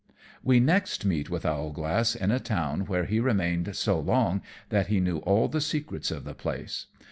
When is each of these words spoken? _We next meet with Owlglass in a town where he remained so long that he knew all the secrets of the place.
_We 0.43 0.59
next 0.59 1.05
meet 1.05 1.29
with 1.29 1.45
Owlglass 1.45 2.15
in 2.15 2.31
a 2.31 2.39
town 2.39 2.87
where 2.87 3.05
he 3.05 3.19
remained 3.19 3.75
so 3.75 3.99
long 3.99 4.41
that 4.69 4.87
he 4.87 4.99
knew 4.99 5.17
all 5.19 5.47
the 5.47 5.61
secrets 5.61 6.09
of 6.09 6.23
the 6.23 6.33
place. 6.33 6.87